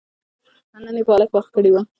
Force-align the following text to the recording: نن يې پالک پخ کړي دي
نن 0.83 0.95
يې 0.99 1.03
پالک 1.09 1.29
پخ 1.35 1.45
کړي 1.55 1.69
دي 1.73 1.81